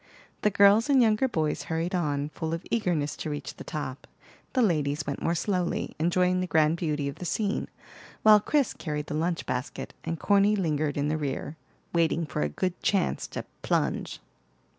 [0.41, 4.07] The girls and younger boys hurried on, full of eagerness to reach the top.
[4.53, 7.67] The ladies went more slowly, enjoying the grand beauty of the scene,
[8.23, 11.55] while Chris carried the lunch basket, and Corny lingered in the rear,
[11.93, 14.19] waiting for a good chance to "plunge."